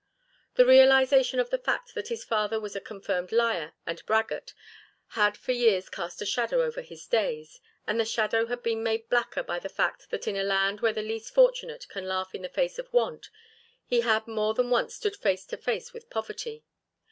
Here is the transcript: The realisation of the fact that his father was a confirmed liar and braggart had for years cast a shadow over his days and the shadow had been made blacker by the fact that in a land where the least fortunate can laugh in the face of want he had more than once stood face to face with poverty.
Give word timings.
The 0.55 0.65
realisation 0.65 1.39
of 1.39 1.51
the 1.51 1.59
fact 1.59 1.93
that 1.93 2.07
his 2.07 2.23
father 2.23 2.59
was 2.59 2.75
a 2.75 2.81
confirmed 2.81 3.31
liar 3.31 3.73
and 3.85 4.03
braggart 4.07 4.55
had 5.09 5.37
for 5.37 5.51
years 5.51 5.91
cast 5.91 6.23
a 6.23 6.25
shadow 6.25 6.63
over 6.63 6.81
his 6.81 7.05
days 7.05 7.61
and 7.85 7.99
the 7.99 8.05
shadow 8.05 8.47
had 8.47 8.63
been 8.63 8.81
made 8.81 9.07
blacker 9.09 9.43
by 9.43 9.59
the 9.59 9.69
fact 9.69 10.09
that 10.09 10.27
in 10.27 10.35
a 10.37 10.41
land 10.43 10.81
where 10.81 10.91
the 10.91 11.03
least 11.03 11.31
fortunate 11.31 11.87
can 11.87 12.07
laugh 12.07 12.33
in 12.33 12.41
the 12.41 12.49
face 12.49 12.79
of 12.79 12.91
want 12.91 13.29
he 13.85 14.01
had 14.01 14.27
more 14.27 14.55
than 14.55 14.71
once 14.71 14.95
stood 14.95 15.15
face 15.17 15.45
to 15.45 15.55
face 15.57 15.93
with 15.93 16.09
poverty. 16.09 16.63